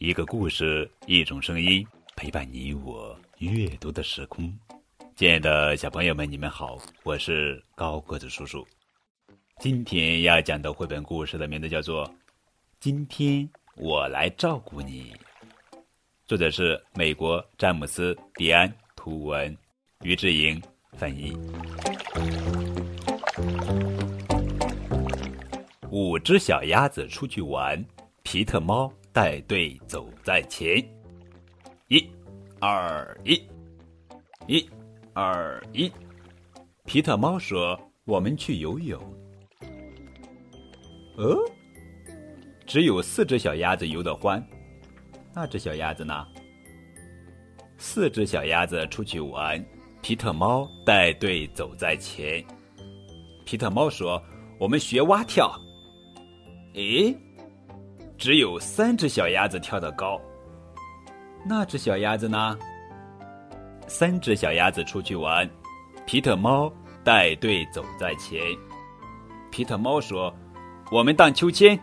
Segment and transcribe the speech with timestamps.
[0.00, 1.86] 一个故事，一种声音，
[2.16, 4.50] 陪伴你我阅读的时空。
[5.14, 8.66] 亲爱的小朋友们，你们好，我是高个子叔叔。
[9.58, 12.06] 今天要讲的绘本故事的名字叫做
[12.80, 15.12] 《今天我来照顾你》，
[16.24, 19.54] 作者是美国詹姆斯·迪安，图文，
[20.00, 20.58] 于志莹
[20.94, 21.36] 翻译。
[25.90, 27.84] 五只小鸭子出去玩，
[28.22, 28.90] 皮特猫。
[29.12, 30.76] 带队走在前，
[31.88, 32.08] 一、
[32.60, 33.42] 二、一，
[34.46, 34.70] 一、
[35.12, 35.90] 二、一。
[36.84, 39.02] 皮特猫说：“我们去游泳。”
[41.18, 41.36] 哦，
[42.64, 44.40] 只有四只小鸭子游得欢，
[45.34, 46.24] 那只小鸭子呢？
[47.78, 49.60] 四只小鸭子出去玩，
[50.02, 52.44] 皮特猫带队走在前。
[53.44, 54.22] 皮特猫说
[54.60, 55.52] ：“我们学蛙跳。”
[56.74, 57.12] 诶。
[58.20, 60.20] 只有三只小鸭子跳得高，
[61.42, 62.58] 那只小鸭子呢？
[63.88, 65.48] 三只小鸭子出去玩，
[66.06, 66.70] 皮特猫
[67.02, 68.38] 带队走在前。
[69.50, 70.30] 皮特猫说
[70.92, 71.80] ：“我们荡秋千。”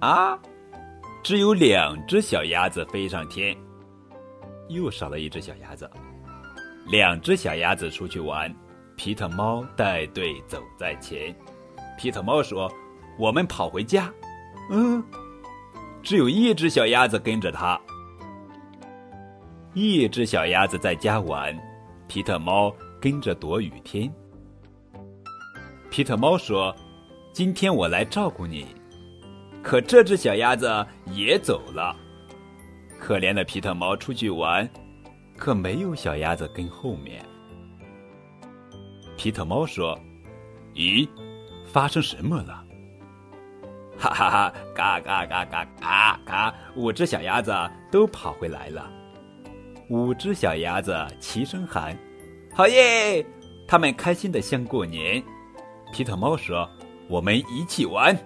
[0.00, 0.38] 啊，
[1.22, 3.56] 只有两只小鸭子飞上天，
[4.68, 5.90] 又少了一只小鸭子。
[6.88, 8.54] 两只小鸭子出去玩，
[8.96, 11.34] 皮特猫带队走在前。
[11.96, 12.70] 皮特猫说
[13.18, 14.12] ：“我们跑回家。”
[14.68, 15.02] 嗯。
[16.02, 17.80] 只有一只小鸭子跟着他。
[19.74, 21.56] 一只小鸭子在家玩，
[22.06, 24.12] 皮特猫跟着躲雨天。
[25.90, 26.74] 皮特猫说
[27.32, 28.66] ：“今天我来照顾你。”
[29.62, 31.96] 可这只小鸭子也走了。
[32.98, 34.68] 可怜的皮特猫出去玩，
[35.38, 37.24] 可没有小鸭子跟后面。
[39.16, 39.98] 皮特猫说
[40.74, 41.08] ：“咦，
[41.64, 42.64] 发生什么了？”
[44.02, 44.52] 哈哈哈！
[44.74, 46.54] 嘎嘎嘎嘎嘎嘎！
[46.74, 47.54] 五只小鸭子
[47.88, 48.90] 都跑回来了。
[49.90, 51.96] 五只小鸭子齐声喊
[52.52, 53.24] ：“好耶！”
[53.68, 55.22] 他们开心的像过年。
[55.92, 56.68] 皮特猫说
[57.08, 58.16] ：“我们一起玩，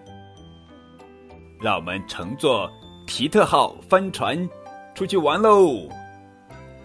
[1.60, 2.70] 让我们乘坐
[3.06, 4.48] 皮特号帆船
[4.94, 5.86] 出去玩喽！”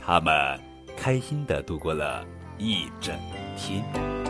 [0.05, 0.59] 他们
[0.97, 2.25] 开心的度过了
[2.57, 3.17] 一整
[3.55, 4.20] 天。